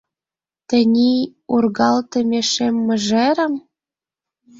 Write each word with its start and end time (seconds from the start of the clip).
Тений 0.67 1.21
ургалтыме 1.53 2.41
шем 2.51 2.75
мыжерем? 2.87 3.53